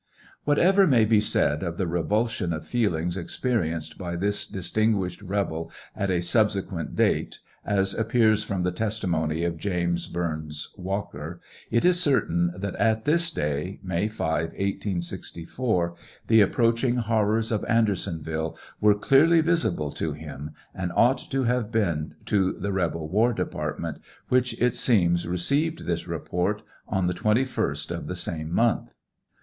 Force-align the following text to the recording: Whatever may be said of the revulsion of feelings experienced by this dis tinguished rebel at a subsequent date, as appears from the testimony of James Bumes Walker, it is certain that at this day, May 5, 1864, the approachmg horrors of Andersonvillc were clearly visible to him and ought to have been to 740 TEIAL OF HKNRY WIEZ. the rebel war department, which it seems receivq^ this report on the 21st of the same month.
Whatever 0.45 0.87
may 0.87 1.05
be 1.05 1.21
said 1.21 1.61
of 1.61 1.77
the 1.77 1.85
revulsion 1.85 2.53
of 2.53 2.65
feelings 2.65 3.15
experienced 3.15 3.99
by 3.99 4.15
this 4.15 4.47
dis 4.47 4.71
tinguished 4.71 5.21
rebel 5.23 5.69
at 5.95 6.09
a 6.09 6.21
subsequent 6.21 6.95
date, 6.95 7.37
as 7.63 7.93
appears 7.93 8.43
from 8.43 8.63
the 8.63 8.71
testimony 8.71 9.43
of 9.43 9.59
James 9.59 10.07
Bumes 10.07 10.69
Walker, 10.75 11.39
it 11.69 11.85
is 11.85 11.99
certain 12.01 12.51
that 12.57 12.75
at 12.77 13.05
this 13.05 13.29
day, 13.29 13.79
May 13.83 14.07
5, 14.07 14.45
1864, 14.53 15.93
the 16.25 16.41
approachmg 16.41 16.97
horrors 17.01 17.51
of 17.51 17.61
Andersonvillc 17.69 18.57
were 18.79 18.95
clearly 18.97 19.39
visible 19.39 19.91
to 19.91 20.13
him 20.13 20.49
and 20.73 20.91
ought 20.95 21.19
to 21.29 21.43
have 21.43 21.71
been 21.71 22.15
to 22.25 22.53
740 22.55 22.55
TEIAL 22.55 22.55
OF 22.55 22.55
HKNRY 22.55 22.55
WIEZ. 22.55 22.61
the 22.63 22.73
rebel 22.73 23.09
war 23.09 23.33
department, 23.33 23.99
which 24.29 24.59
it 24.59 24.75
seems 24.75 25.27
receivq^ 25.27 25.81
this 25.85 26.07
report 26.07 26.63
on 26.87 27.05
the 27.05 27.13
21st 27.13 27.91
of 27.95 28.07
the 28.07 28.15
same 28.15 28.51
month. 28.51 28.95